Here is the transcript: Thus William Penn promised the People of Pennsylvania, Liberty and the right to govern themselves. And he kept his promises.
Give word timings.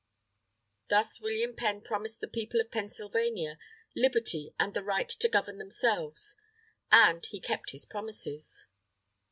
Thus 0.89 1.21
William 1.21 1.55
Penn 1.55 1.81
promised 1.81 2.21
the 2.21 2.27
People 2.27 2.59
of 2.59 2.71
Pennsylvania, 2.71 3.59
Liberty 3.95 4.55
and 4.59 4.73
the 4.73 4.81
right 4.81 5.07
to 5.09 5.29
govern 5.29 5.59
themselves. 5.59 6.37
And 6.91 7.23
he 7.27 7.39
kept 7.39 7.69
his 7.69 7.85
promises. 7.85 8.65